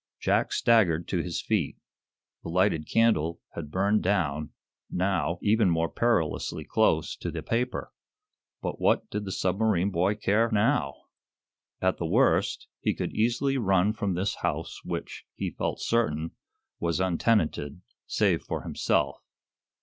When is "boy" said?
9.91-10.15